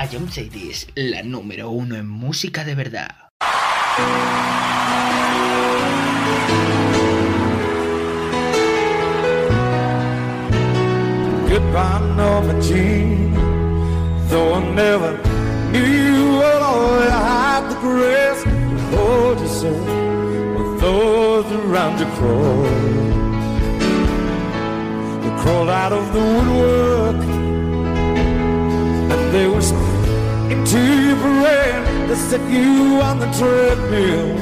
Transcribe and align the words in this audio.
A 0.00 0.06
Young 0.06 0.30
Cities, 0.30 0.86
la 0.94 1.24
número 1.24 1.70
uno 1.70 1.96
en 1.96 2.08
música 2.08 2.62
de 2.64 2.76
verdad. 2.76 3.10
Goodbye, 11.48 12.14
Norma 12.16 12.54
Jean. 12.60 13.34
Though 14.28 14.54
I 14.54 14.60
never 14.72 15.18
knew 15.72 16.36
what 16.36 16.62
all 16.62 17.02
you 17.02 17.10
had 17.10 17.68
the 17.68 17.74
grace 17.80 18.44
to 18.44 18.96
hold 18.96 19.40
you 19.40 19.48
so, 19.48 19.72
with 19.72 20.80
those 20.80 21.46
around 21.50 21.98
you 21.98 22.06
crawl. 22.16 22.62
They 25.22 25.42
crawled 25.42 25.70
out 25.70 25.92
of 25.92 26.12
the 26.12 26.20
woodwork 26.20 27.16
and 29.10 29.34
they 29.34 29.48
whispered 29.48 29.97
your 30.72 31.16
brain. 31.16 32.08
They 32.08 32.14
set 32.14 32.40
you 32.50 33.00
on 33.00 33.18
the 33.18 33.30
treadmill 33.38 34.38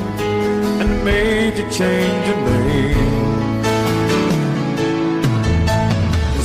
and 0.80 1.04
made 1.04 1.58
you 1.58 1.70
change 1.70 2.26
your 2.28 2.40
name. 2.50 3.62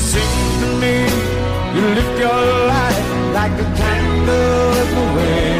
Sing 0.09 0.33
to 0.61 0.67
me, 0.81 0.95
you 1.75 1.83
lift 1.97 2.19
your 2.19 2.43
light 2.71 3.01
like 3.33 3.53
a 3.53 3.67
candle 3.79 4.77
in 4.81 4.89
the 4.95 5.05
wind. 5.15 5.50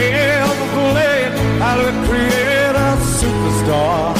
You 0.00 0.16
ever 0.42 0.66
played. 0.76 1.32
How 1.60 1.74
to 1.76 1.90
create 2.08 2.76
a 2.88 2.90
superstar, 3.18 4.16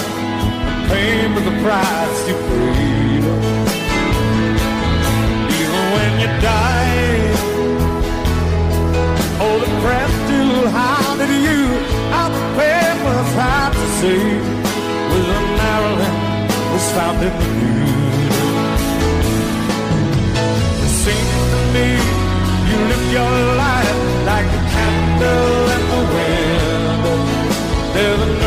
paying 0.88 1.32
for 1.34 1.40
the 1.48 1.54
price 1.62 2.18
you 2.28 2.36
paid. 2.48 3.24
Even 5.58 5.84
when 5.94 6.10
you 6.22 6.30
died, 6.44 7.38
oh 9.44 9.56
the 9.64 9.70
press 9.82 10.10
still 10.24 10.68
hounded 10.68 11.32
you. 11.46 11.60
How 12.14 12.28
the 12.36 12.42
papers 12.60 13.30
had 13.40 13.70
to 13.72 13.86
say, 14.00 14.22
with 15.10 15.36
a 15.38 15.40
Maryland 15.60 16.18
was 16.72 16.86
found 16.96 17.18
in 17.28 17.32
the. 17.40 17.70
It 20.84 20.92
seems 21.04 21.40
to 21.52 21.60
me 21.74 21.88
you 22.68 22.78
live 22.90 23.06
your 23.12 23.34
life 23.64 24.00
like 24.26 24.46
a 24.46 24.62
candle 24.74 25.69
wind. 26.14 27.04
There's 27.94 28.39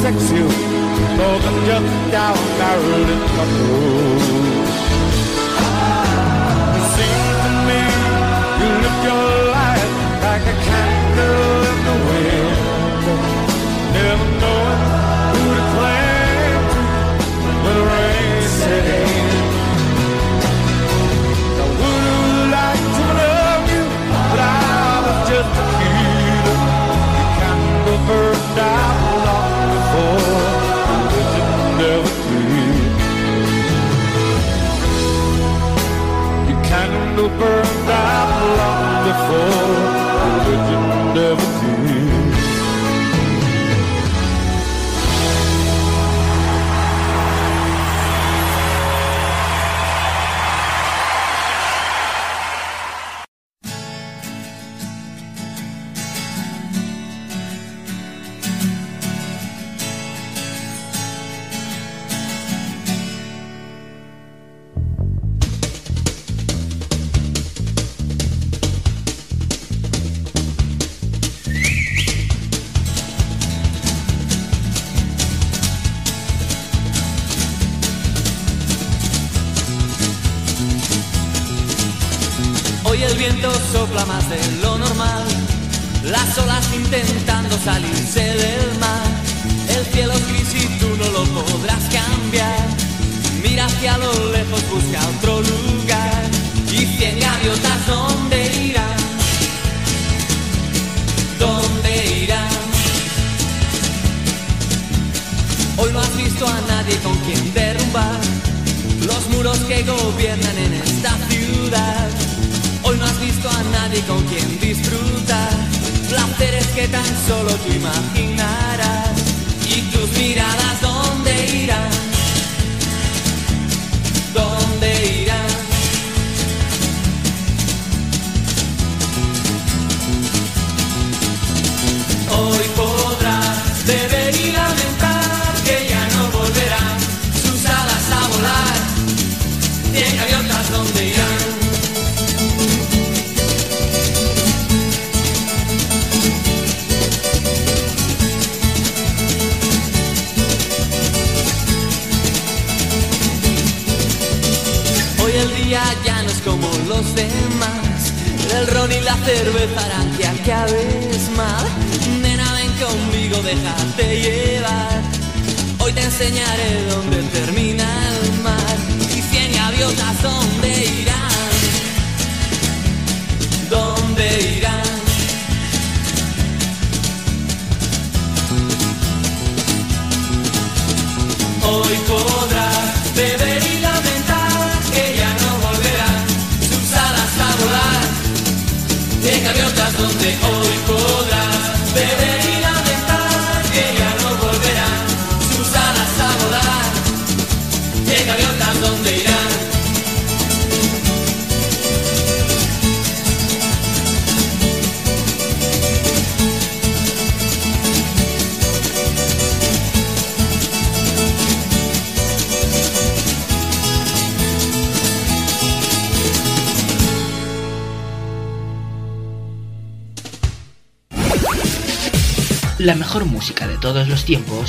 sex 0.00 0.32
you, 0.32 0.48
though 1.18 1.38
the 1.44 1.52
just 1.66 2.10
down 2.10 2.36
barrel 2.58 3.02
in 3.02 3.20
the. 3.36 4.49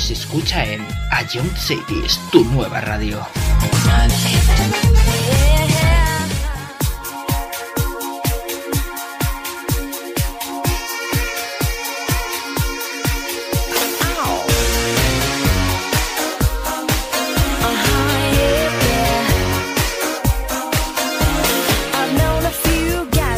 nos 0.02 0.10
escucha 0.10 0.64
en 0.64 0.84
A 1.12 1.22
Young 1.32 1.56
Cities, 1.56 2.18
tu 2.32 2.44
nueva 2.46 2.80
radio. 2.80 3.24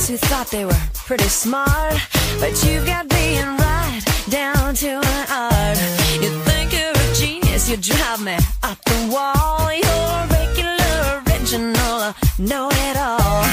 who 0.07 0.19
thought 0.19 0.51
they 0.51 0.65
were 0.67 0.73
pretty 1.07 1.29
smart, 1.29 1.97
but 2.39 2.53
you 2.65 2.85
got 2.85 3.09
being 3.09 3.57
right 3.57 4.03
down 4.29 4.75
to 4.75 5.01
an 5.01 5.27
art. 5.31 6.54
Cause 7.65 7.71
you 7.71 7.79
drive 7.79 8.21
me 8.23 8.37
up 8.63 8.79
the 8.85 9.09
wall. 9.11 9.73
You're 9.73 10.27
regular, 10.29 11.23
original, 11.25 12.13
know-it-all 12.39 13.17
oh, 13.21 13.47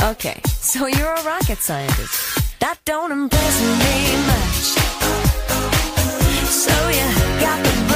oh, 0.00 0.10
Okay, 0.10 0.40
so 0.48 0.88
you're 0.88 1.14
a 1.14 1.22
rocket 1.22 1.58
scientist. 1.58 2.58
That 2.58 2.80
don't 2.84 3.12
impress 3.12 3.60
me 3.62 4.16
much. 4.26 4.74
So 6.50 6.74
you 6.88 7.06
got 7.40 7.62
the 7.62 7.89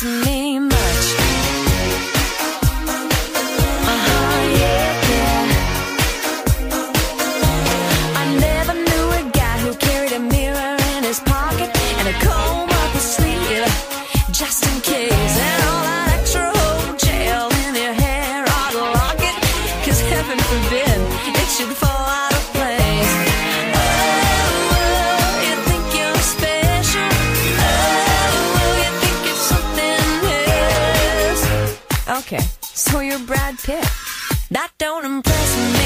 to 0.00 0.06
me. 0.06 0.77
or 32.94 33.02
your 33.02 33.18
Brad 33.20 33.58
Pitt. 33.58 33.84
That 34.50 34.70
don't 34.78 35.04
impress 35.04 35.56
me. 35.56 35.77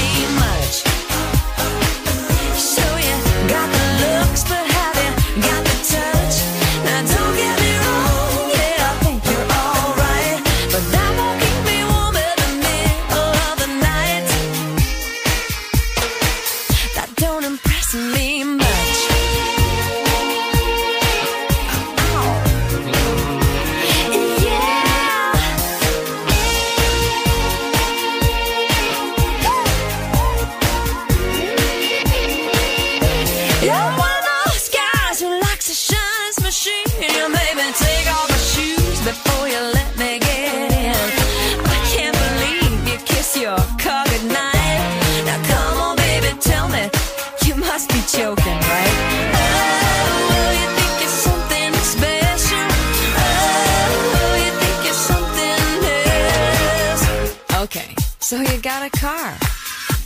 car. 58.99 59.37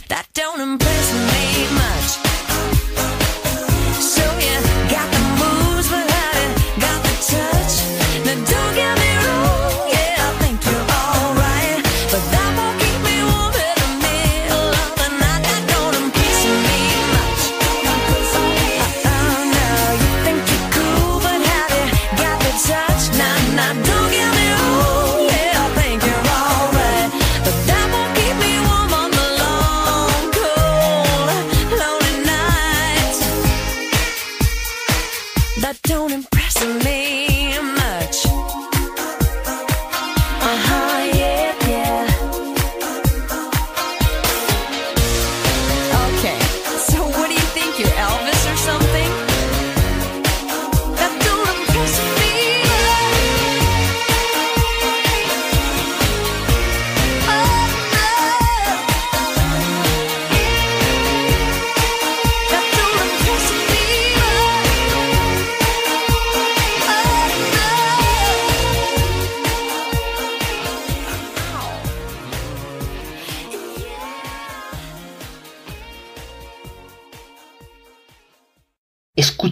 That 0.08 0.26
don't 0.34 0.60
impress 0.60 1.12
me 1.12 1.74
much. 1.74 1.97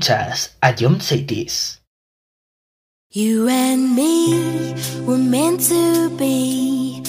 escuchas 0.06 0.56
a 0.62 1.00
Cities. 1.00 1.80
You 3.10 3.48
and 3.48 3.94
me 3.94 4.74
were 5.04 5.18
meant 5.18 5.60
to 5.68 6.10
be 6.16 7.02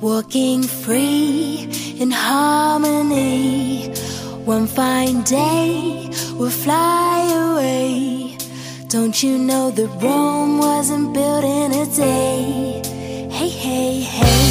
walking 0.00 0.62
free 0.62 1.68
in 1.98 2.10
harmony. 2.10 3.92
One 4.44 4.66
fine 4.66 5.22
day 5.22 6.10
we'll 6.34 6.50
fly 6.50 7.20
away. 7.32 8.36
Don't 8.88 9.22
you 9.22 9.38
know 9.38 9.70
that 9.70 9.88
Rome 10.02 10.58
wasn't 10.58 11.14
built 11.14 11.44
in 11.44 11.72
a 11.72 11.86
day? 11.86 12.82
Hey, 13.30 13.48
hey, 13.48 14.00
hey. 14.00 14.41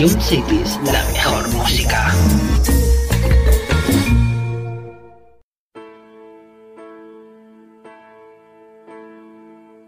Jump 0.00 0.18
Cities, 0.18 0.80
la 0.84 1.04
mejor 1.12 1.46
música. 1.52 2.10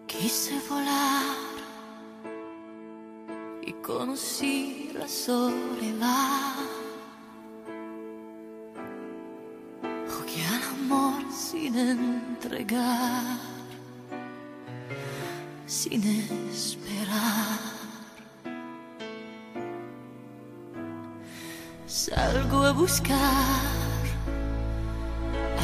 Quise 0.07 0.61
volar 0.69 1.37
y 3.63 3.73
conocí 3.81 4.91
la 4.93 5.09
soledad. 5.09 6.57
Jugué 10.11 10.45
al 10.45 10.63
amor 10.77 11.23
sin 11.33 11.75
entregar, 11.75 13.39
sin 15.65 16.03
esperar. 16.51 17.72
salgo 22.33 22.63
a 22.65 22.73
buscar 22.73 23.63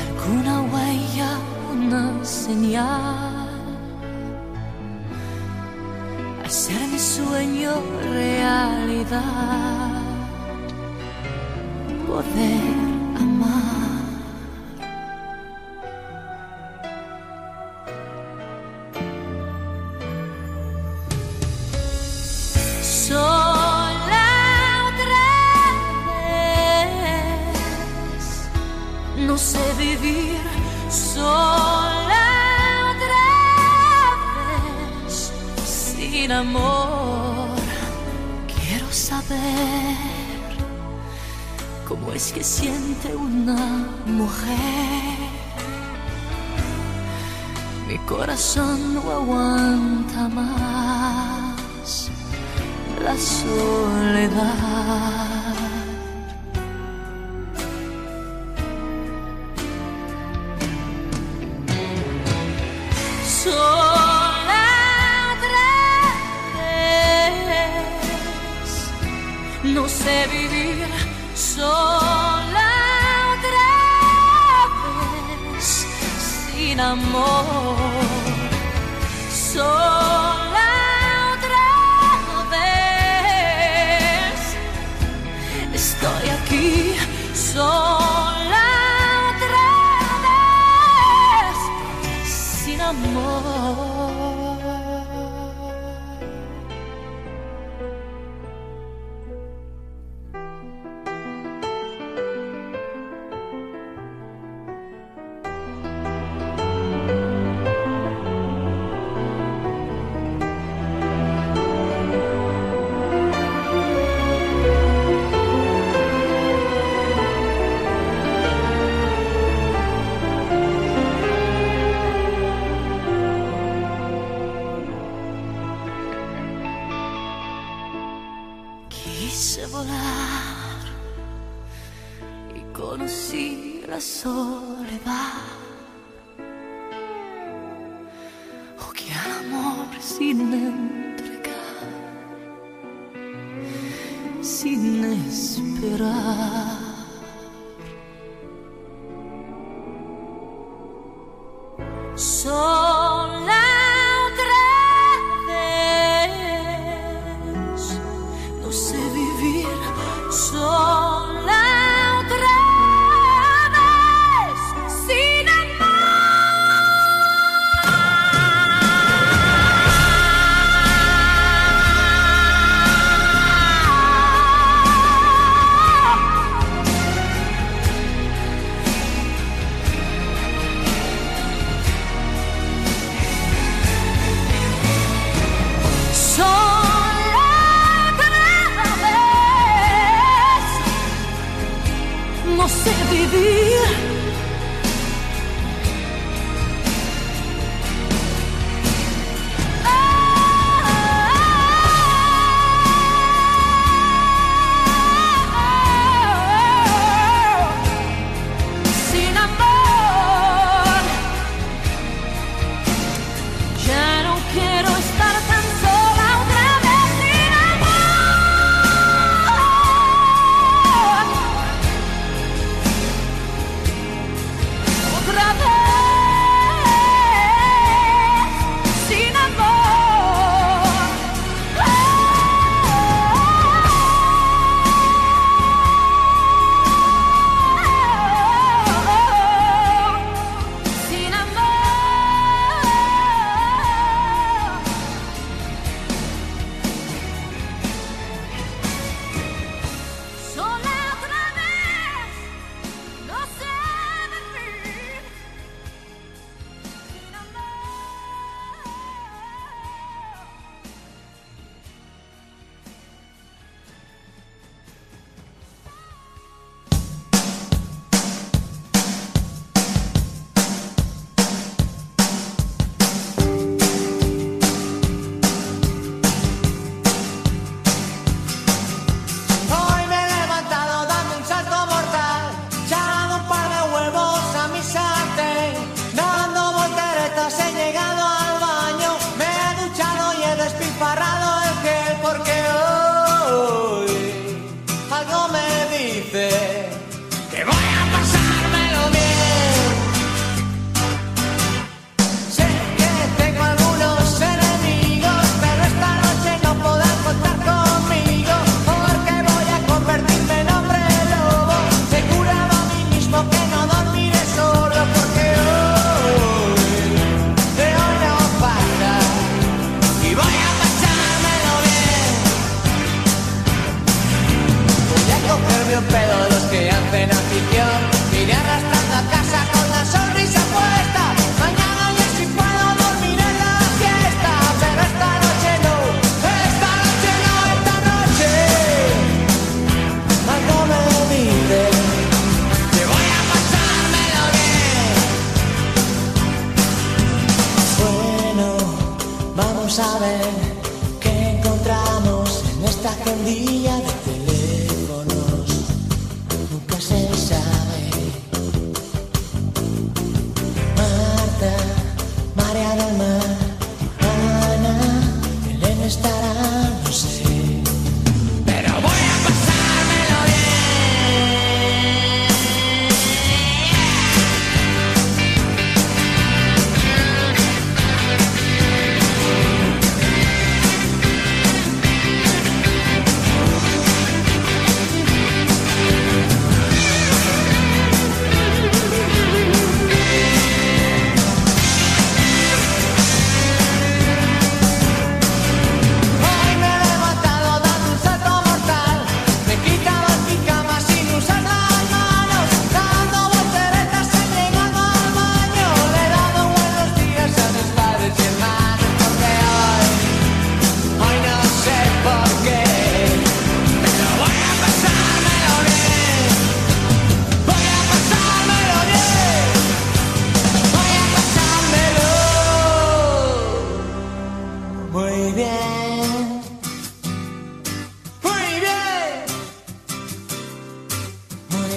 alguna 0.03 0.55
huella, 0.71 1.31
una 1.73 2.25
señal. 2.25 3.49
Hacer 6.45 6.81
mi 6.93 6.99
sueño 6.99 7.73
realidad. 8.13 10.03
Poder 12.07 12.78
de 43.03 43.15
una 43.15 43.87
mujer. 44.07 45.19
Mi 47.87 47.99
corazón 47.99 48.95
no 48.95 49.11
aguanta 49.11 50.29
más 50.29 52.11
la 53.03 53.17
soledad. 53.17 55.28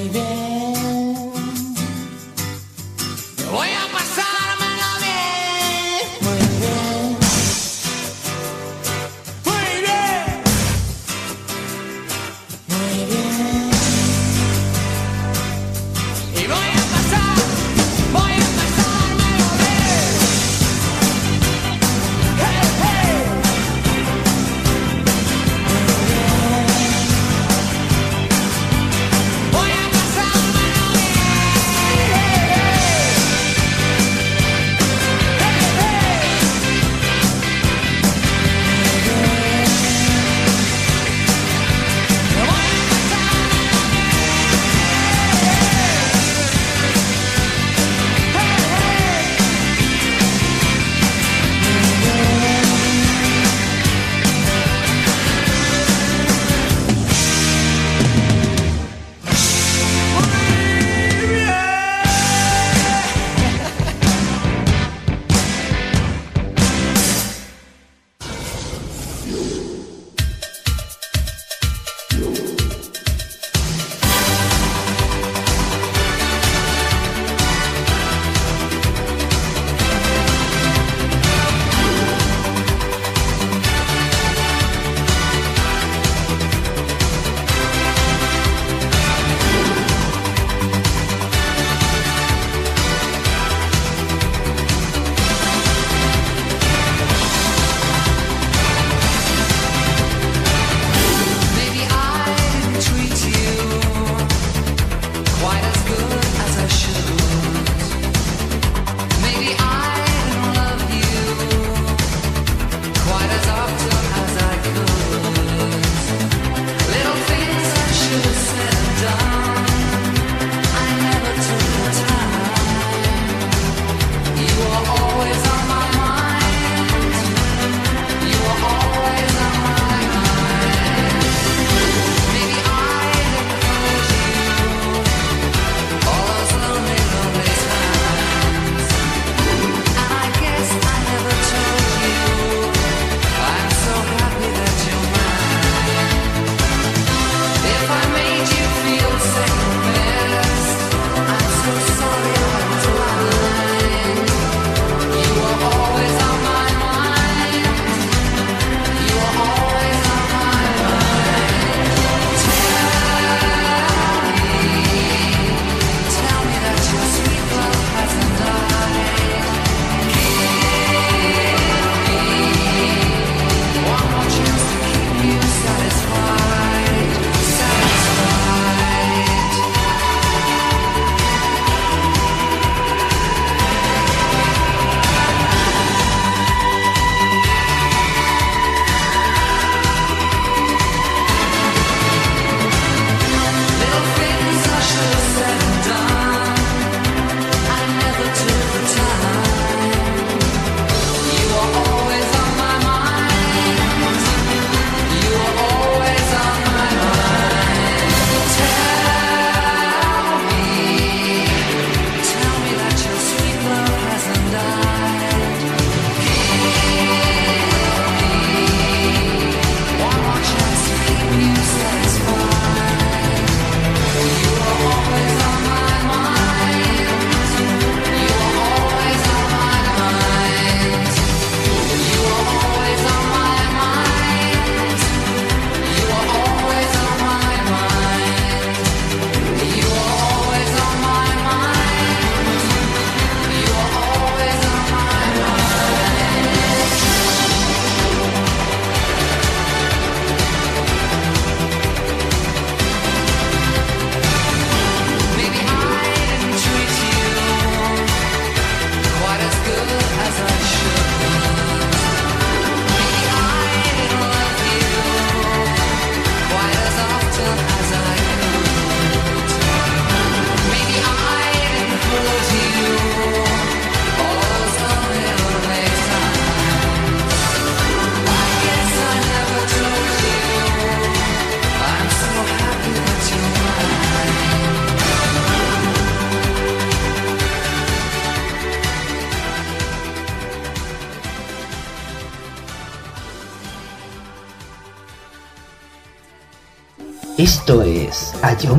baby. 0.09 0.60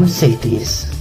não 0.03 0.07
dizer, 0.07 0.37
Trias. 0.39 0.92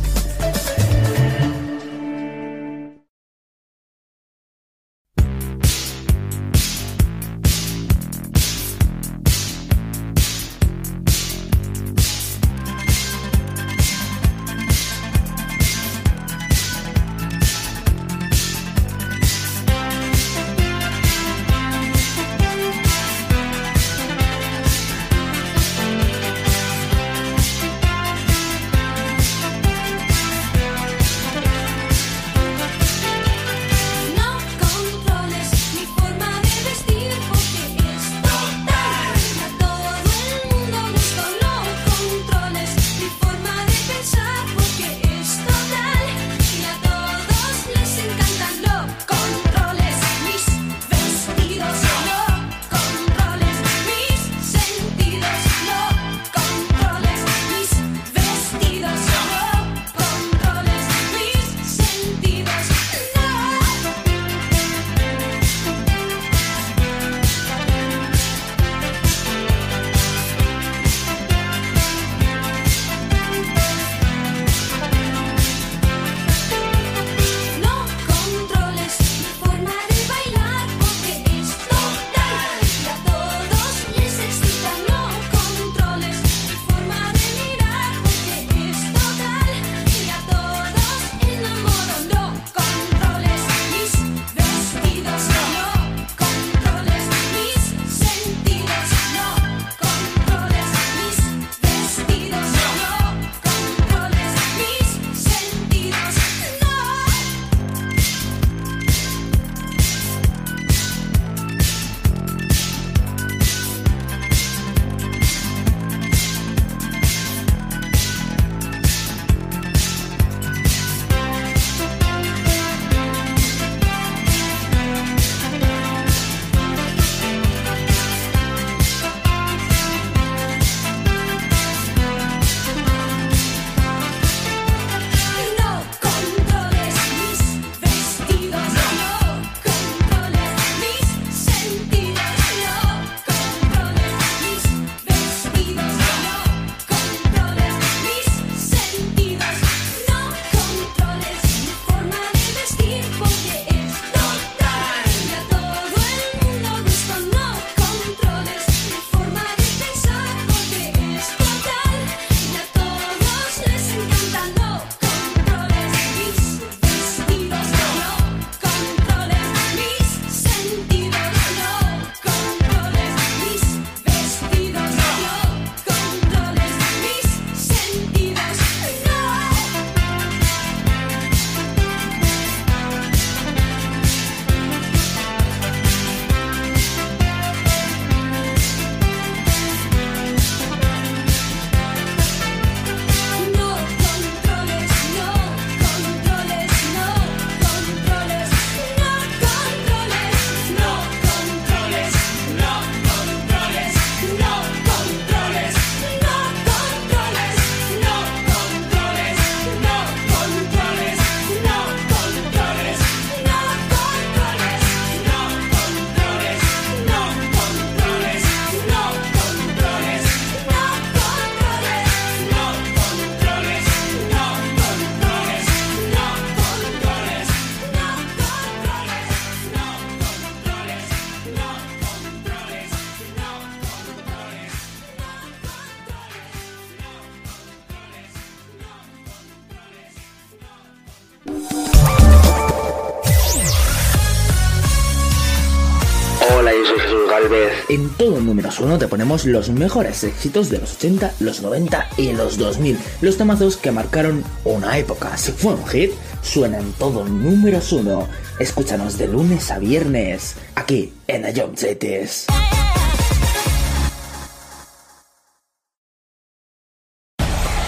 En 248.02 248.10
todo 248.18 248.42
números 248.42 248.80
uno 248.80 248.98
te 248.98 249.08
ponemos 249.08 249.46
los 249.46 249.70
mejores 249.70 250.24
éxitos 250.24 250.72
de 250.72 250.80
los 250.80 250.96
80, 250.96 251.36
los 251.40 251.62
90 251.62 252.10
y 252.18 252.32
los 252.32 252.58
2000. 252.58 252.98
Los 253.22 253.38
temazos 253.38 253.78
que 253.78 253.92
marcaron 253.92 254.44
una 254.66 254.98
época. 254.98 255.38
Si 255.38 255.52
fue 255.52 255.76
un 255.76 255.86
hit, 255.86 256.10
suena 256.42 256.80
en 256.80 256.94
todo 256.94 257.26
números 257.26 257.92
uno. 257.92 258.28
Escúchanos 258.58 259.20
de 259.20 259.28
lunes 259.28 259.70
a 259.70 259.78
viernes, 259.78 260.56
aquí 260.74 261.14
en 261.28 261.44
The 261.44 261.62
Jump 261.62 261.78
Cities. 261.78 262.48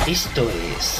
Esto 0.06 0.48
es... 0.78 1.00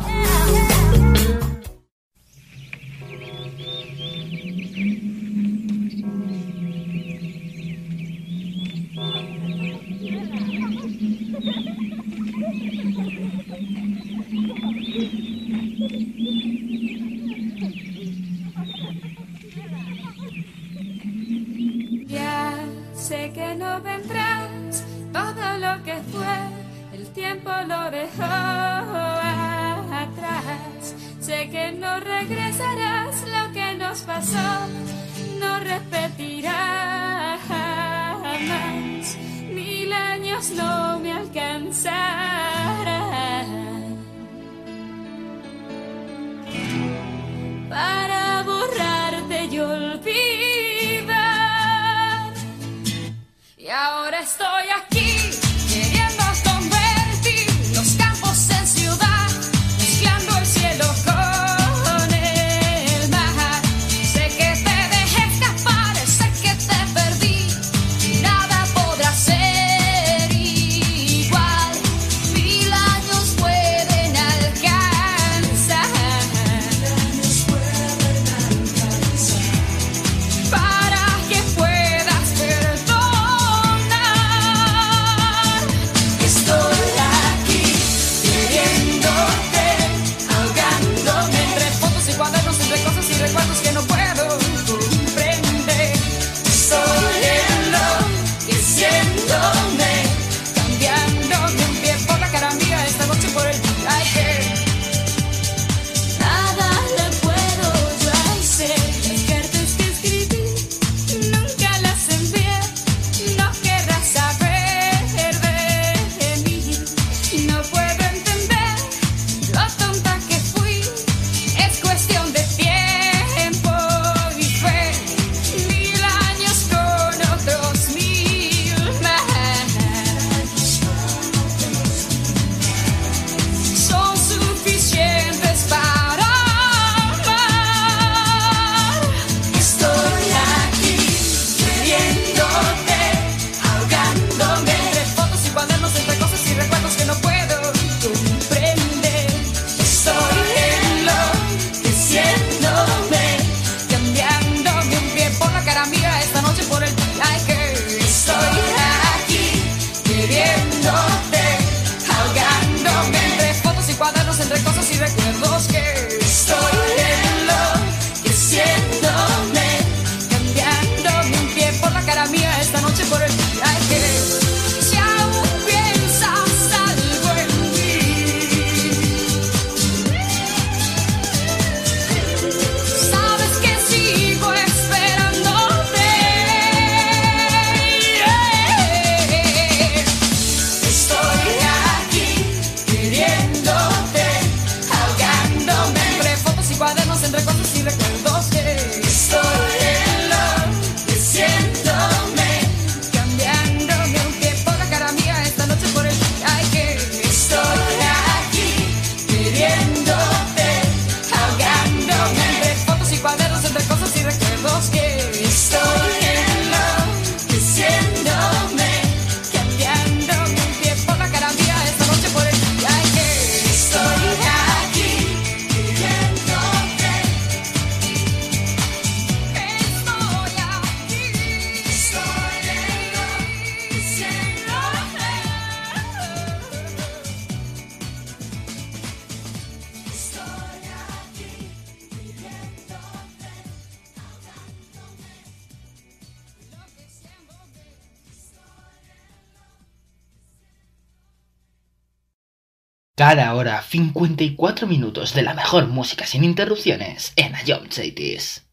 54 253.91 254.87
minutos 254.87 255.33
de 255.33 255.41
la 255.41 255.53
mejor 255.53 255.87
música 255.87 256.25
sin 256.25 256.45
interrupciones 256.45 257.33
en 257.35 257.53
Ayom 257.55 257.89
Cities. 257.89 258.70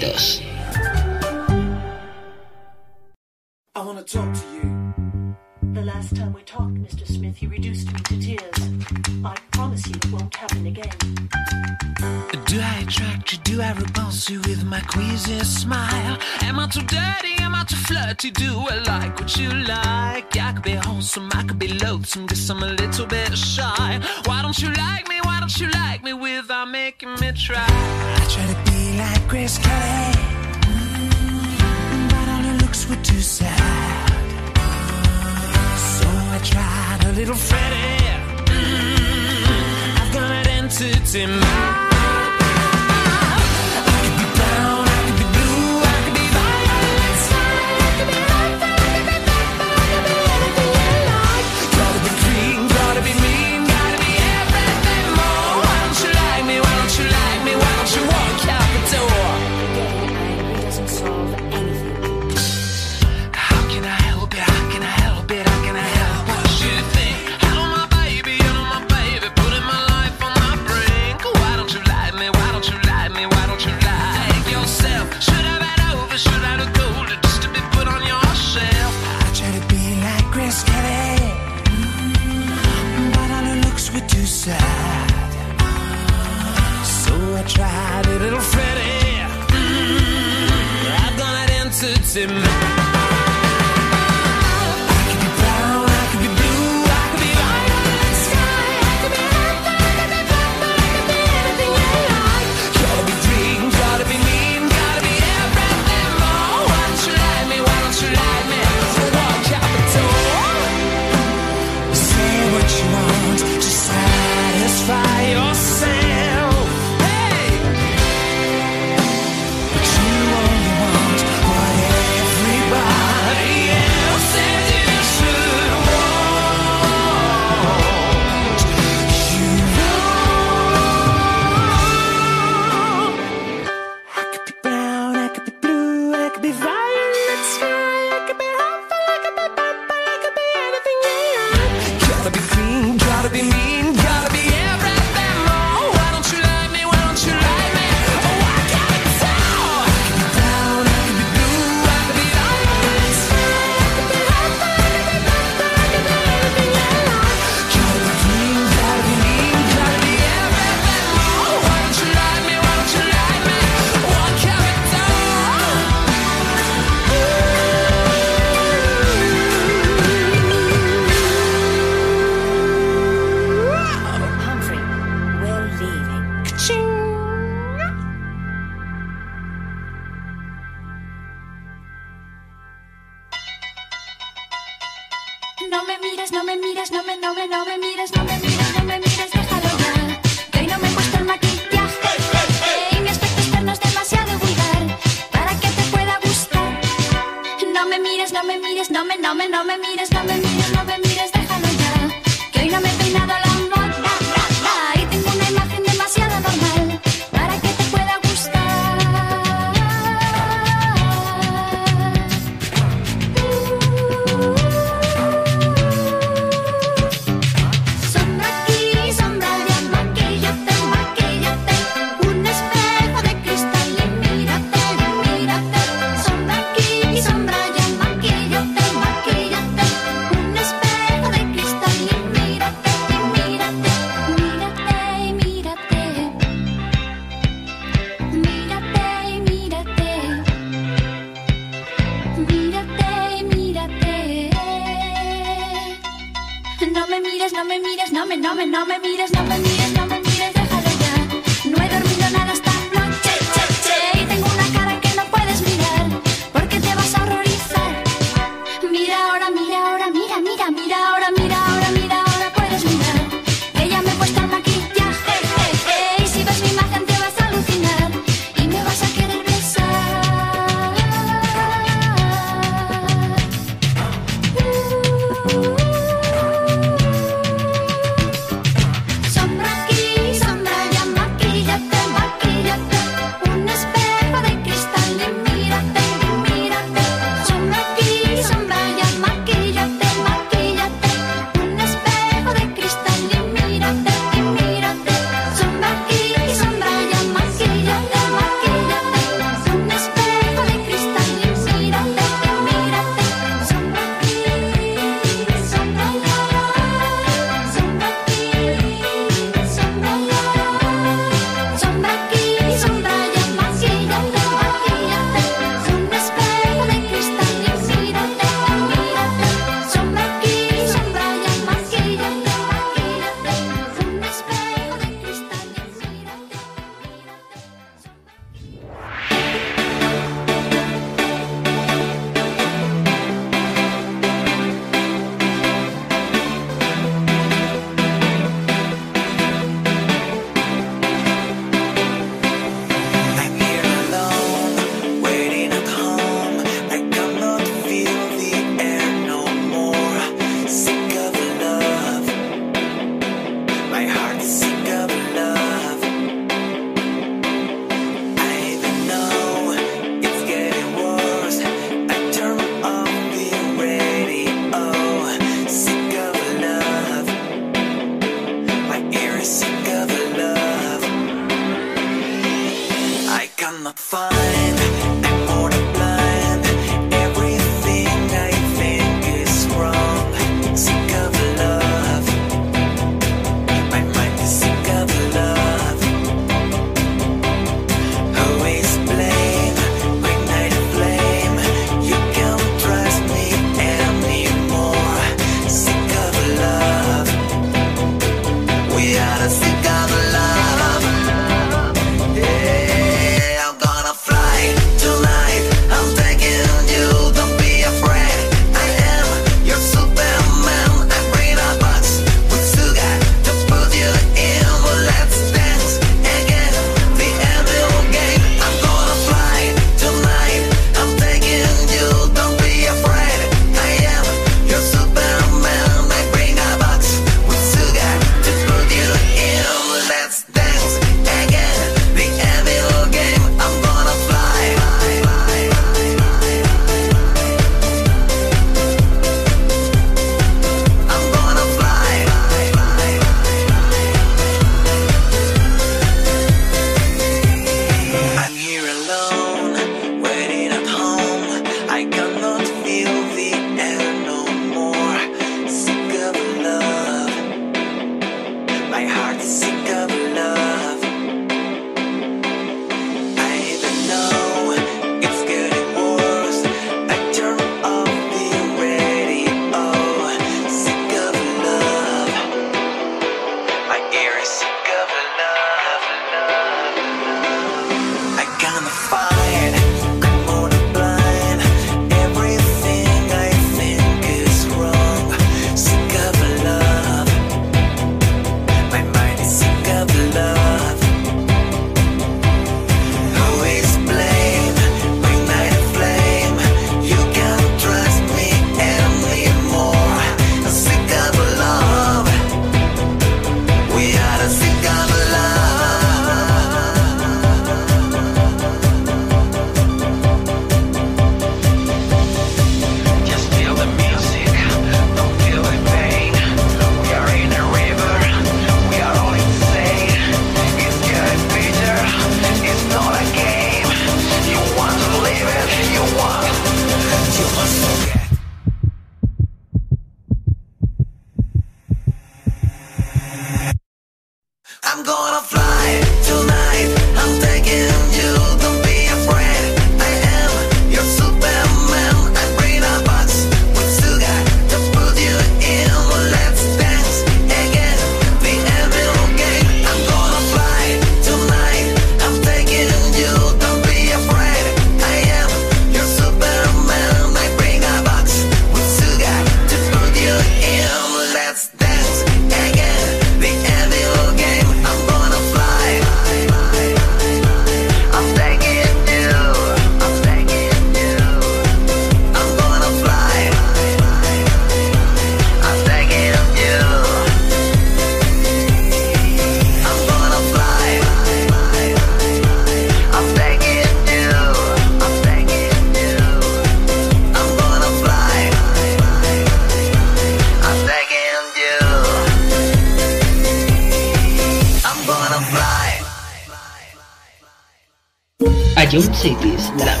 in 599.07 599.13
cities 599.13 599.71
now. 599.71 600.00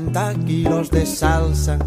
40 0.00 0.44
kilos 0.46 0.90
de 0.90 1.04
salsa 1.04 1.78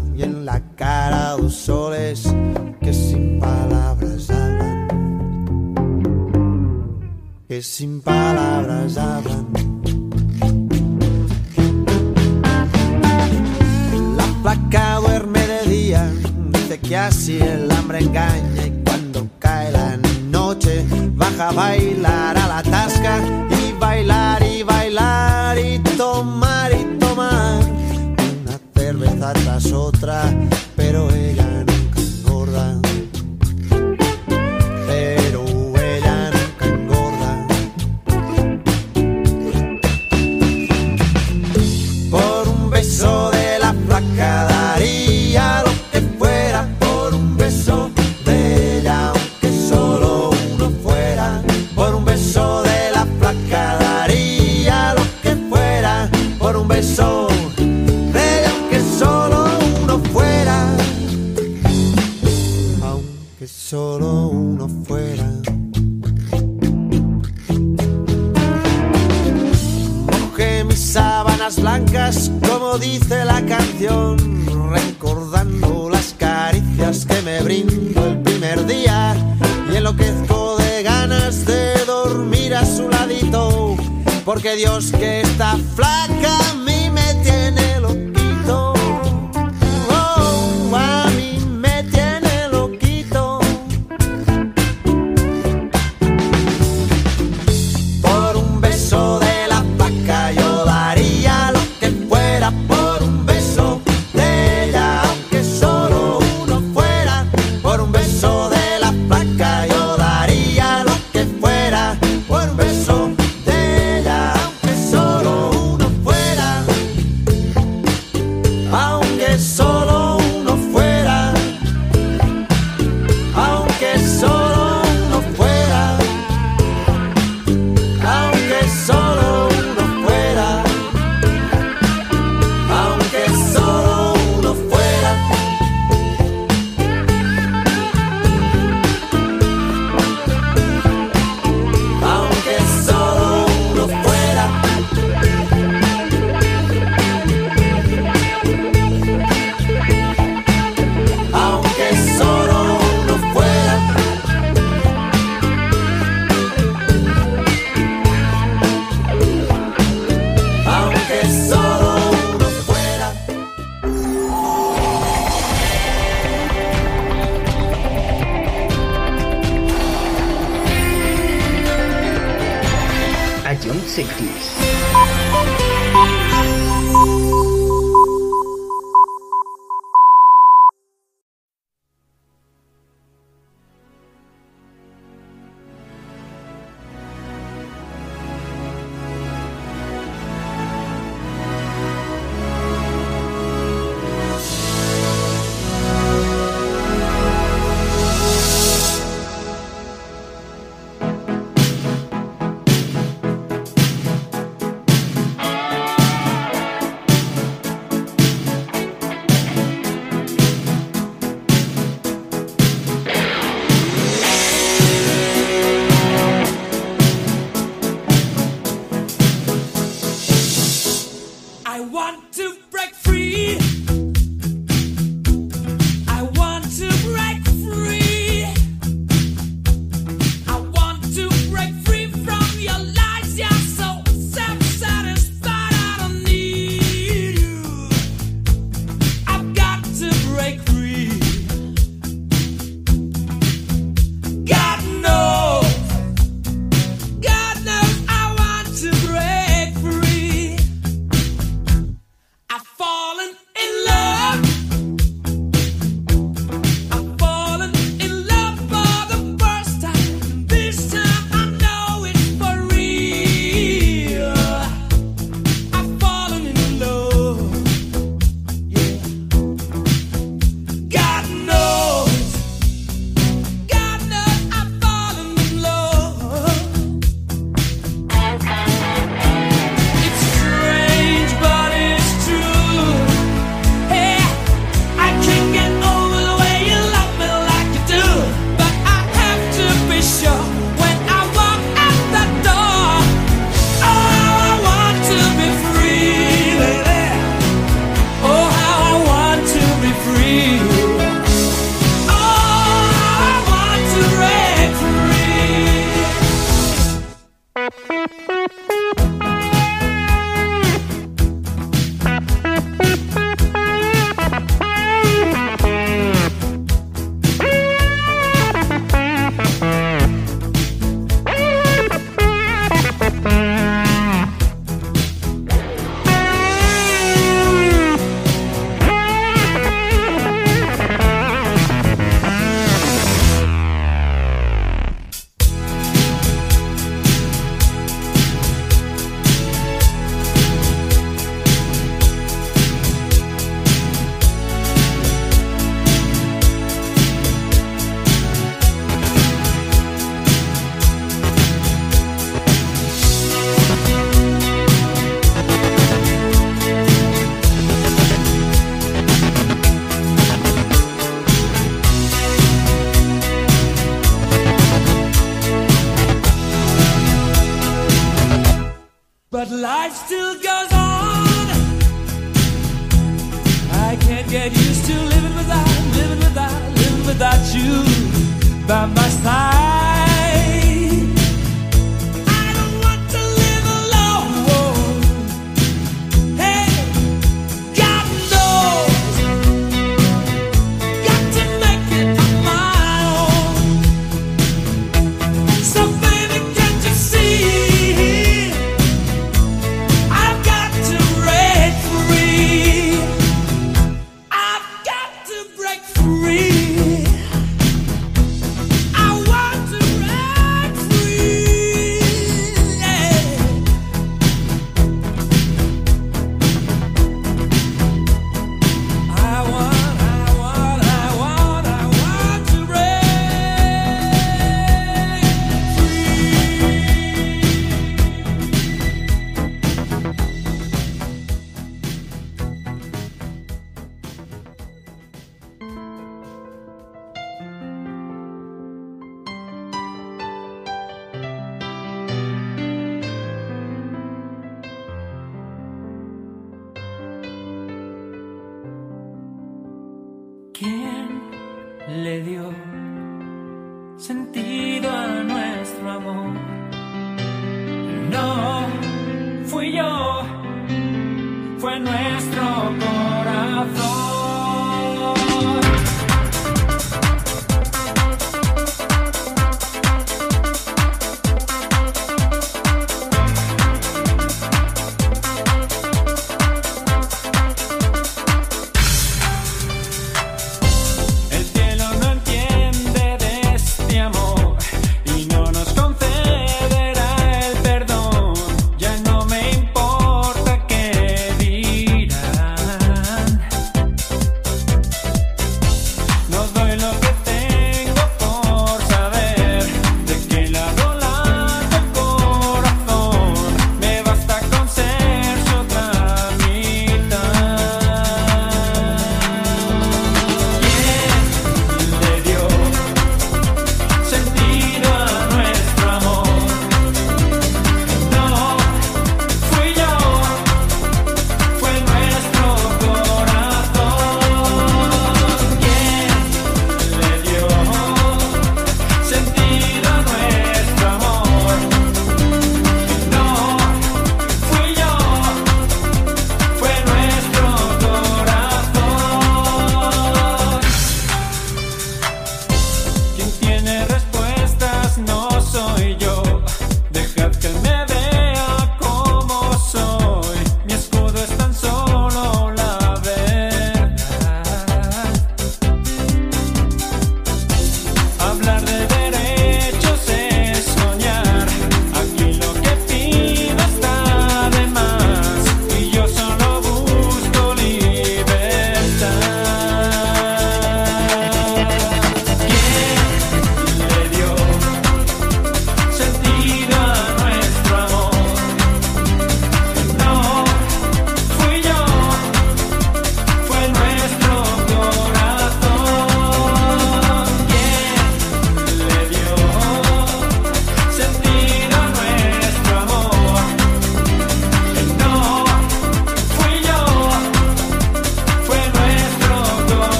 60s. 173.94 175.03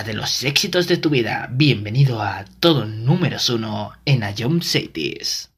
casa 0.00 0.04
de 0.04 0.14
los 0.14 0.44
éxitos 0.44 0.86
de 0.88 0.96
tu 0.96 1.10
vida. 1.10 1.48
Bienvenido 1.50 2.22
a 2.22 2.44
todo 2.60 2.86
número 2.86 3.36
uno 3.52 3.92
en 4.04 4.22
Ayom 4.22 4.60
Cities. 4.60 5.48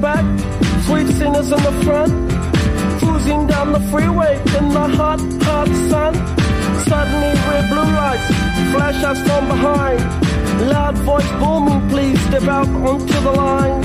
Back, 0.00 0.24
sweet 0.84 1.06
singers 1.06 1.50
in 1.50 1.62
the 1.62 1.72
front, 1.84 2.12
cruising 2.98 3.46
down 3.46 3.72
the 3.72 3.80
freeway 3.90 4.36
in 4.58 4.68
the 4.68 4.88
hot 4.98 5.43
Suddenly 6.94 7.32
red 7.50 7.66
blue 7.70 7.90
lights 8.00 8.26
flash 8.72 9.02
us 9.02 9.18
from 9.26 9.48
behind. 9.48 10.00
Loud 10.70 10.96
voice 10.98 11.30
booming, 11.40 11.88
please 11.88 12.20
step 12.28 12.44
out 12.44 12.68
onto 12.68 13.18
the 13.26 13.32
line. 13.32 13.82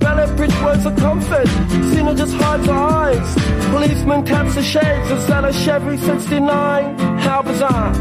Ballet 0.00 0.34
bridge 0.36 0.56
words 0.64 0.86
of 0.86 0.96
comfort, 0.96 1.48
Cena 1.90 2.14
just 2.14 2.34
hides 2.36 2.66
her 2.66 2.82
eyes. 3.02 3.28
Policeman 3.74 4.24
taps 4.24 4.54
the 4.54 4.62
shades, 4.62 5.26
that 5.28 5.44
a 5.44 5.52
Chevy 5.52 5.98
69? 5.98 6.98
How 7.18 7.42
bizarre. 7.42 7.92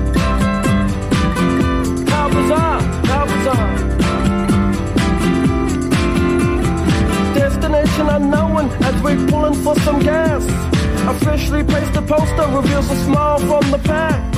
How 2.14 2.28
bizarre, 2.38 2.82
how 3.12 3.24
bizarre. 3.34 3.76
Destination 7.36 8.08
unknown 8.18 8.70
as 8.88 8.96
we're 9.04 9.22
pulling 9.28 9.58
for 9.66 9.76
some 9.82 10.00
gas. 10.00 10.44
Officially 11.14 11.64
placed 11.66 11.94
a 11.98 12.02
poster 12.02 12.48
reveals 12.56 12.90
a 12.90 12.98
smile 13.04 13.40
from 13.40 13.70
the 13.72 13.80
pack. 13.80 14.29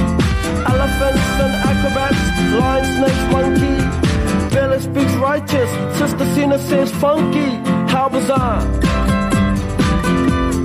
Elephants 0.82 1.22
and 1.46 1.54
acrobats, 1.70 2.22
lion, 2.60 2.86
snakes, 2.96 3.24
monkey. 3.32 4.56
Billy 4.56 4.80
speaks 4.80 5.14
righteous, 5.22 5.70
Sister 6.00 6.26
Cena 6.34 6.58
says 6.58 6.92
funky. 6.94 7.50
How 7.94 8.10
bizarre. 8.10 8.62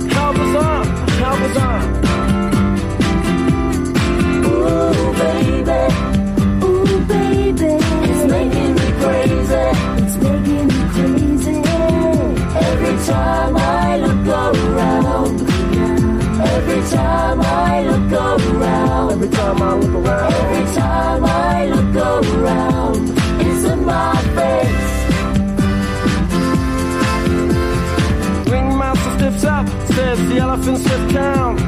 How 0.09 0.33
bizarre, 0.33 0.85
how 1.21 1.47
bizarre. 1.47 2.16
Time 19.47 19.61
I 19.61 19.75
look 19.75 20.05
around. 20.05 20.33
Every 20.33 20.75
time 20.75 21.25
I 21.25 21.65
look 21.67 21.95
around. 22.35 22.95
It's 23.47 23.63
in 23.71 23.85
my 23.85 24.15
face. 24.37 24.89
Ringmaster 28.51 29.11
stiffs 29.17 29.43
up, 29.45 29.67
says 29.95 30.19
the 30.29 30.37
elephants 30.39 30.85
have 30.85 31.11
count. 31.11 31.59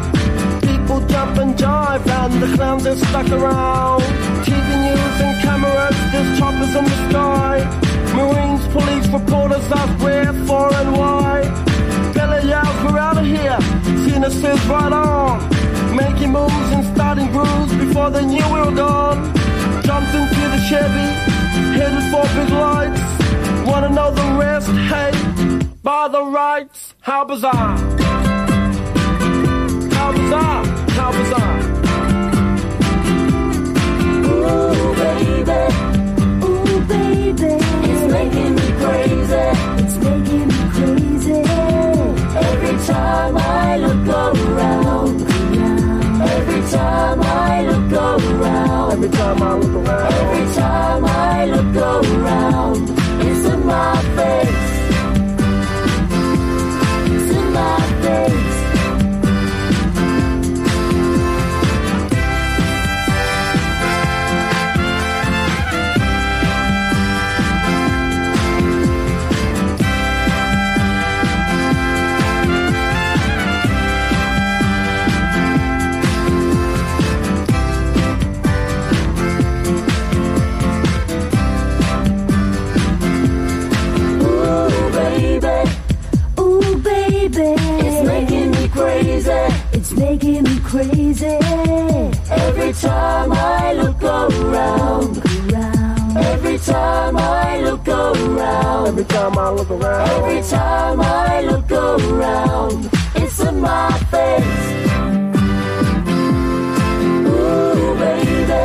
People 0.68 1.00
jump 1.08 1.38
and 1.38 1.56
jive, 1.56 2.06
and 2.08 2.34
the 2.44 2.50
clowns 2.56 2.86
are 2.86 2.98
stuck 2.98 3.30
around. 3.32 4.02
TV 4.48 4.68
news 4.86 5.18
and 5.26 5.42
cameras, 5.44 5.98
there's 6.12 6.40
choppers 6.40 6.76
in 6.80 6.84
the 6.84 6.98
sky. 7.10 7.56
Marines, 8.18 8.64
police, 8.76 9.08
reporters 9.08 9.72
ask 9.72 10.04
where, 10.04 10.34
for, 10.48 10.74
and 10.82 10.92
why. 10.98 11.44
Bella 12.14 12.40
yells, 12.44 12.78
we're 12.84 13.00
out 13.00 13.18
of 13.18 13.26
here. 13.26 13.60
Cena 14.04 14.30
says 14.30 14.60
right 14.68 14.92
on. 14.92 15.49
Making 16.00 16.32
moves 16.32 16.72
and 16.72 16.86
starting 16.96 17.30
grooves 17.32 17.76
before 17.76 18.10
they 18.10 18.26
knew 18.26 18.46
we 18.54 18.60
were 18.62 18.72
gone. 18.72 19.20
Jumped 19.84 20.14
into 20.16 20.44
the 20.54 20.60
Chevy, 20.70 21.08
headed 21.78 22.06
for 22.12 22.24
big 22.36 22.50
lights. 22.66 23.02
Wanna 23.68 23.90
know 23.90 24.10
the 24.12 24.28
rest? 24.40 24.70
Hey, 24.92 25.12
by 25.84 26.08
the 26.08 26.24
rights, 26.24 26.96
how 27.02 27.26
bizarre. 27.26 27.78
How 29.98 30.10
bizarre, 30.18 30.66
how 30.98 31.12
bizarre. 31.18 31.60
Ooh, 34.32 34.96
baby. 35.04 35.62
Ooh, 36.46 36.80
baby. 36.94 37.52
It's 37.92 38.06
making 38.16 38.56
me 38.56 38.68
crazy. 38.82 39.46
It's 39.82 39.96
making 40.06 40.48
me 40.48 40.60
crazy. 40.76 41.42
Every 42.48 42.76
time 42.88 43.36
I 43.38 43.78
look 43.78 44.08
around. 44.08 45.29
Every 46.72 46.78
time 46.78 47.22
I 47.24 47.62
look 47.64 47.94
around. 47.94 48.92
Every 48.92 49.10
time 49.10 49.42
I 49.42 49.56
look 49.56 49.88
around. 49.88 50.14
Every 50.14 50.56
time 50.56 51.06
I 51.06 51.46
look 51.46 51.76
around. 51.76 52.90
It's 53.22 53.46
in 53.46 53.66
my 53.66 54.02
face. 54.16 54.69
Every 99.00 99.16
time 99.16 99.38
I 99.38 99.50
look 99.52 99.70
around. 99.70 100.10
Every 100.10 100.42
time 100.42 101.00
I 101.00 101.42
look 101.44 101.72
around. 101.72 102.90
It's 103.16 103.40
in 103.40 103.62
my 103.62 103.98
face. 104.12 104.44
Ooh, 107.26 107.96
baby. 107.96 108.64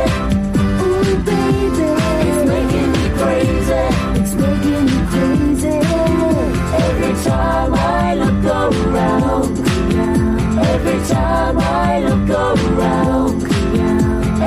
Ooh, 0.83 1.15
baby. 1.23 1.87
It's 2.27 2.43
making 2.51 2.91
me 2.91 3.05
crazy. 3.15 3.83
It's 4.19 4.33
making 4.33 4.85
me 4.91 4.99
crazy. 5.13 5.77
Every 6.83 7.13
time 7.23 7.73
I 7.73 8.15
look 8.15 8.43
around. 8.43 9.57
Every 10.59 10.99
time 11.07 11.57
I 11.59 11.99
look 12.01 12.29
around. 12.29 13.41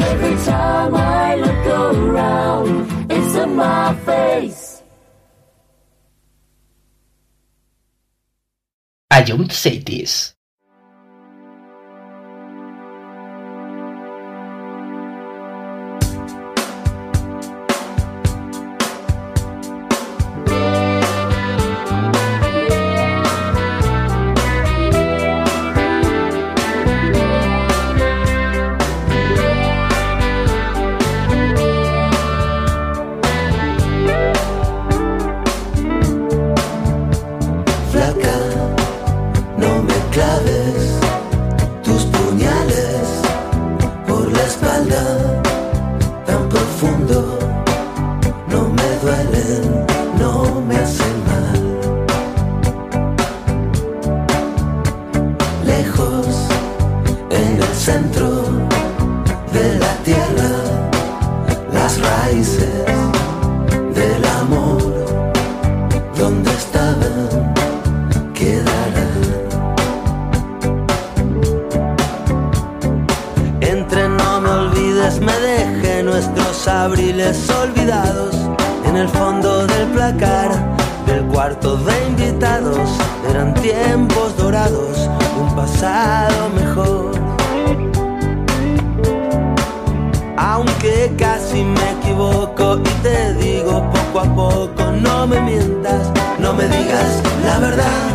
Every 0.05 0.36
time 0.44 0.94
I 0.94 1.35
look 1.36 1.66
around. 1.66 3.10
It's 3.10 3.35
in 3.36 3.56
my 3.56 3.94
face. 4.05 4.78
I 9.10 9.18
don't 9.29 9.53
say 9.53 9.79
this. 9.79 10.35
olvidados 77.29 78.35
en 78.87 78.97
el 78.97 79.07
fondo 79.07 79.67
del 79.67 79.87
placar 79.89 80.51
del 81.07 81.23
cuarto 81.25 81.77
de 81.77 81.93
invitados 82.07 82.89
eran 83.29 83.53
tiempos 83.53 84.35
dorados, 84.39 84.97
un 85.39 85.55
pasado 85.55 86.49
mejor. 86.57 87.11
Aunque 90.39 91.13
casi 91.19 91.65
me 91.65 91.91
equivoco 92.01 92.79
y 92.79 93.03
te 93.03 93.35
digo 93.35 93.85
poco 93.93 94.21
a 94.21 94.35
poco, 94.35 94.91
no 94.91 95.27
me 95.27 95.39
mientas, 95.41 96.11
no 96.39 96.55
me 96.55 96.65
digas 96.65 97.23
la 97.45 97.59
verdad, 97.59 98.09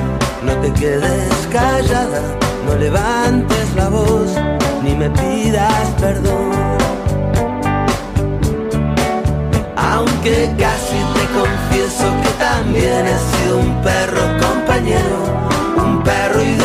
no 0.44 0.54
te 0.54 0.74
quedes 0.74 1.48
callada, 1.52 2.22
no 2.66 2.76
levantes 2.80 3.76
la 3.76 3.90
voz, 3.90 4.32
ni 4.84 4.96
me 4.96 5.08
pidas 5.12 5.88
perdón. 6.00 6.63
que 10.24 10.50
casi 10.58 10.96
te 11.16 11.26
confieso 11.38 12.06
que 12.24 12.30
también 12.40 13.06
he 13.06 13.18
sido 13.18 13.58
un 13.58 13.82
perro 13.82 14.22
compañero, 14.40 15.18
un 15.76 16.02
perro 16.02 16.42
y 16.42 16.63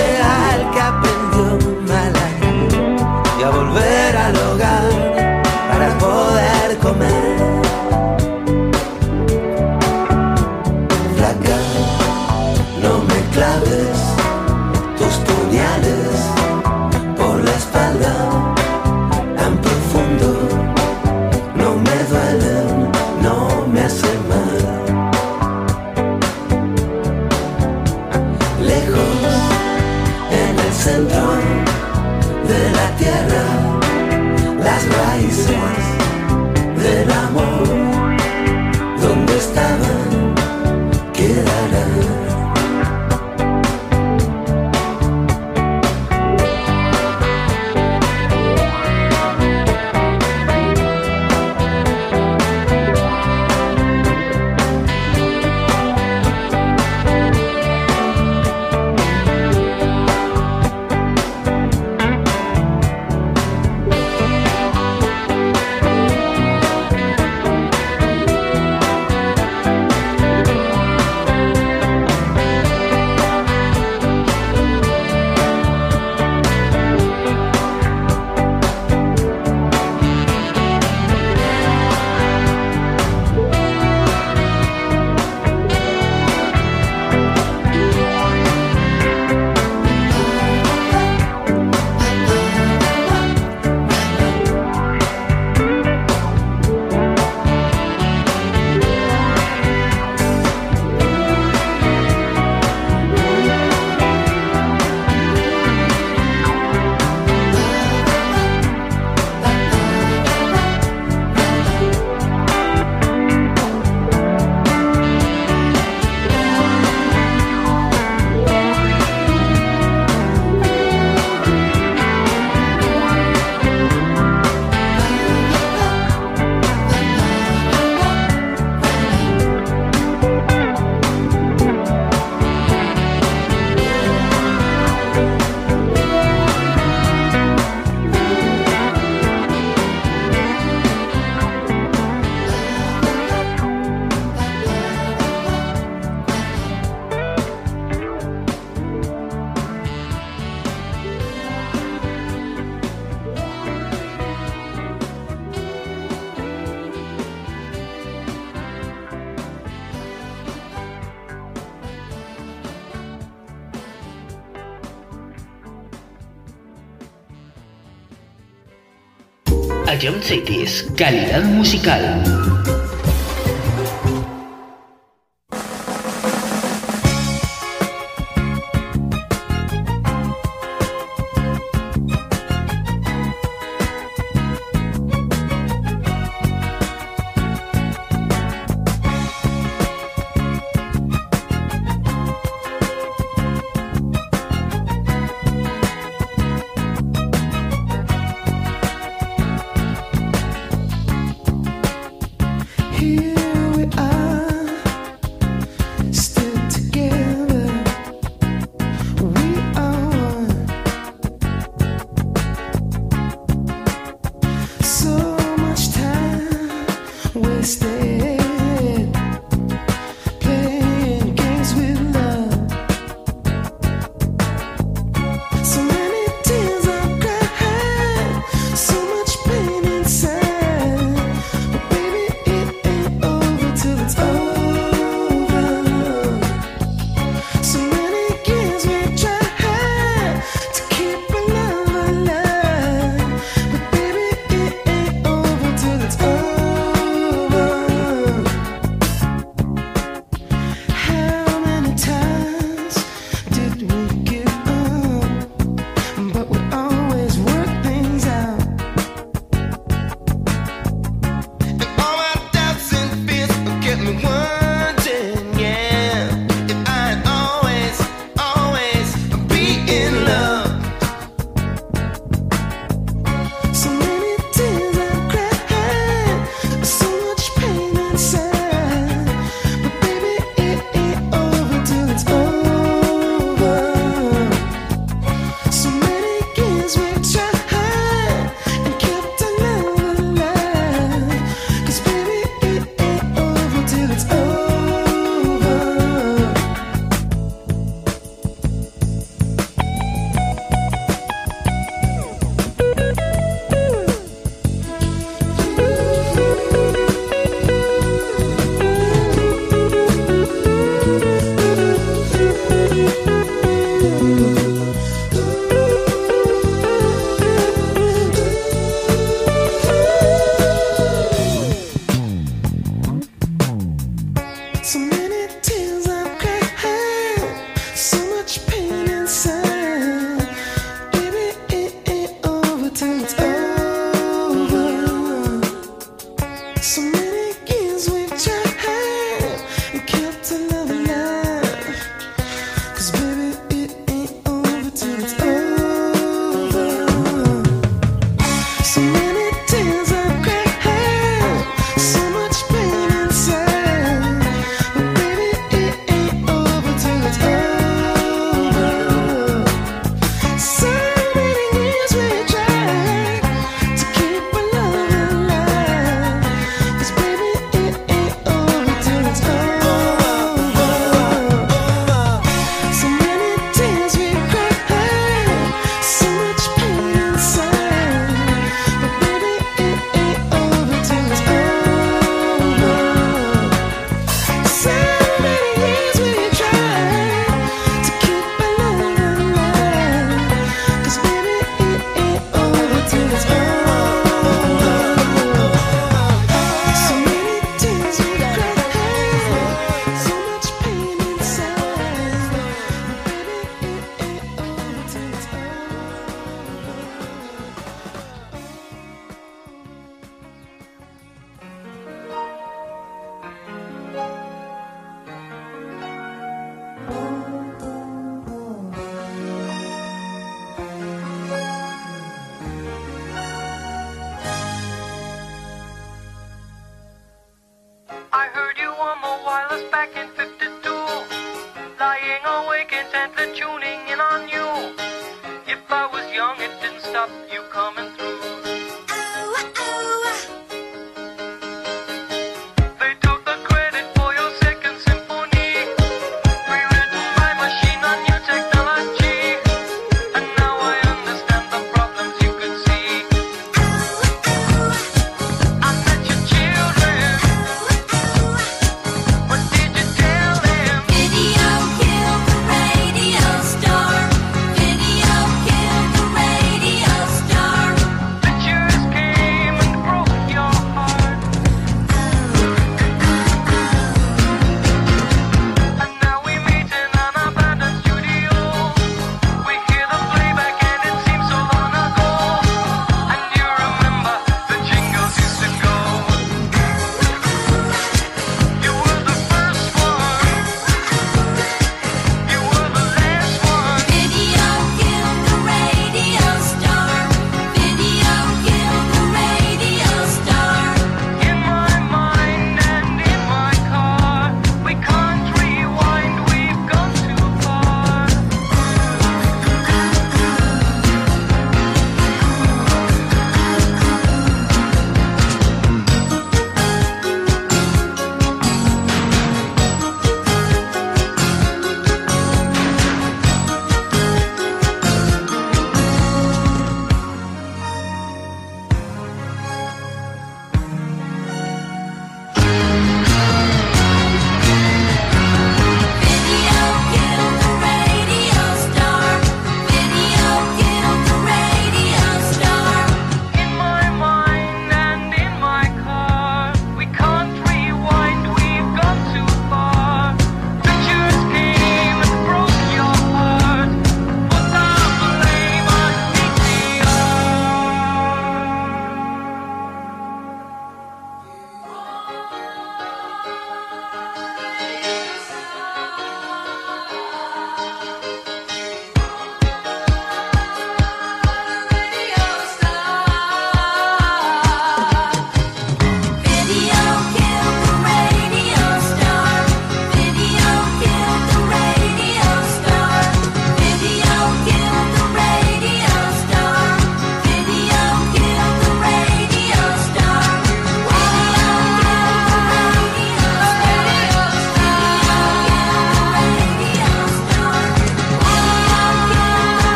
Jump 169.99 170.23
Cities, 170.23 170.87
calidad 170.97 171.43
musical. 171.45 172.78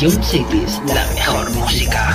Ion 0.00 0.22
Cities, 0.22 0.82
la 0.88 1.06
mejor 1.14 1.50
música. 1.52 2.14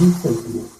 Cristo 0.00 0.28
é 0.28 0.79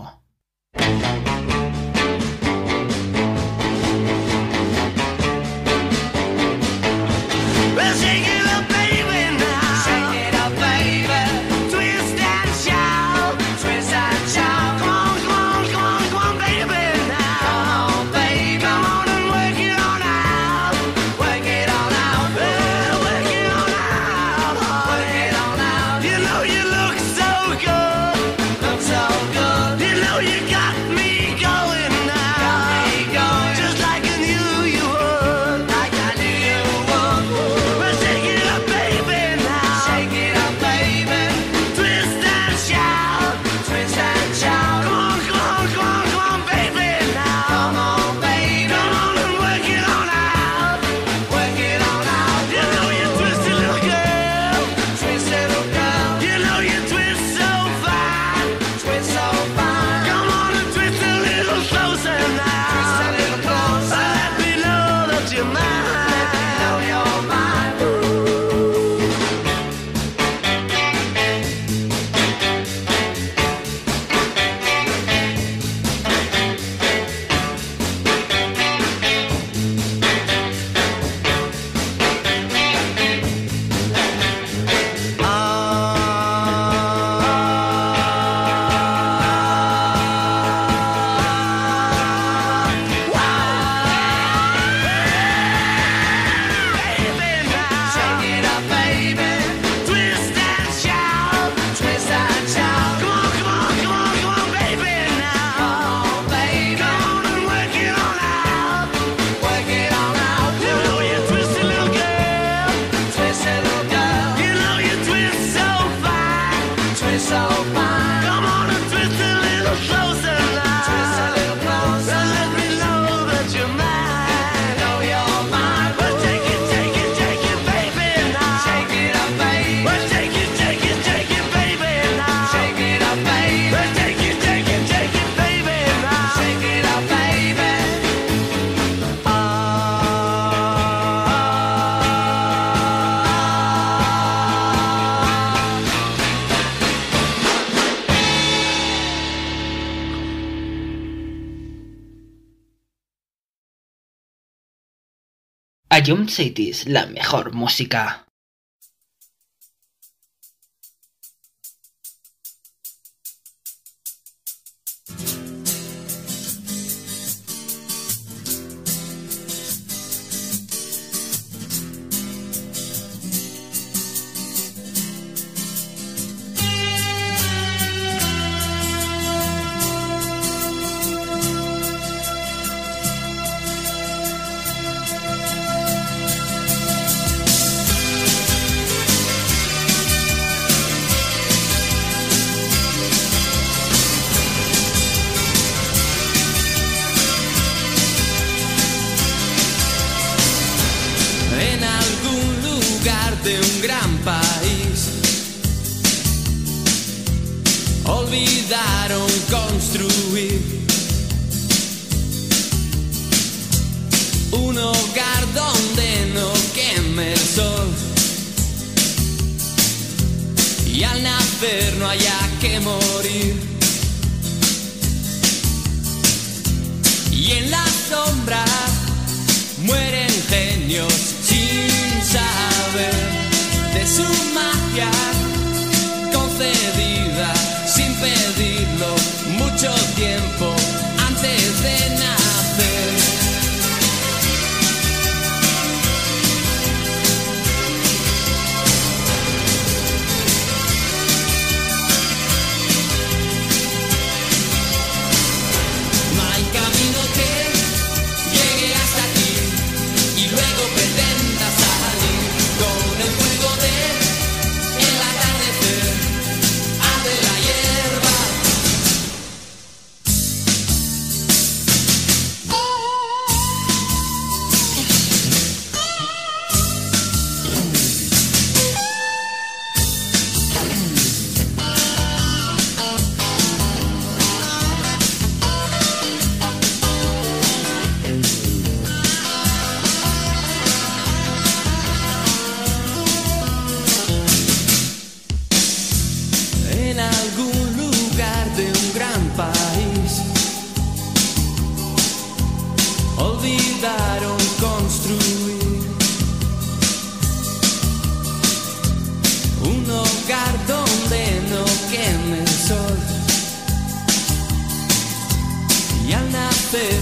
Ion 156.05 156.29
Cities, 156.29 156.87
la 156.87 157.05
mejor 157.05 157.53
música. 157.53 158.25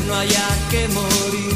No 0.09 0.15
haya 0.15 0.47
que 0.71 0.87
morir. 0.87 1.53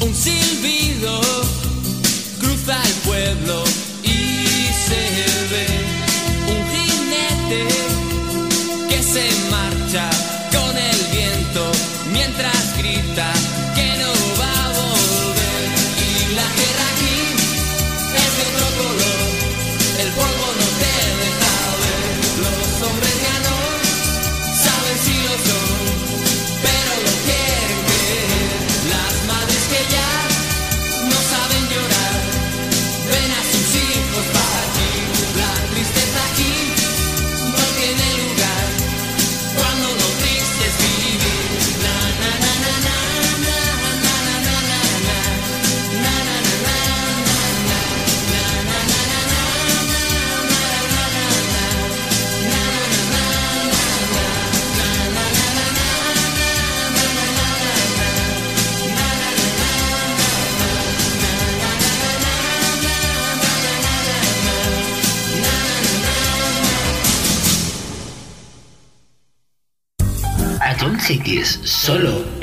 Un 0.00 0.14
silbido 0.14 1.25
solo 71.86 72.35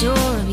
door 0.00 0.49